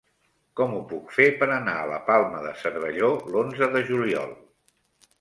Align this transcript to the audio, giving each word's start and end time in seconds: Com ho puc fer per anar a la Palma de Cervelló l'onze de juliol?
Com 0.59 0.71
ho 0.77 0.79
puc 0.93 1.13
fer 1.17 1.27
per 1.43 1.49
anar 1.57 1.77
a 1.83 1.85
la 1.93 2.01
Palma 2.09 2.41
de 2.49 2.57
Cervelló 2.65 3.13
l'onze 3.37 3.73
de 3.77 3.89
juliol? 3.93 4.39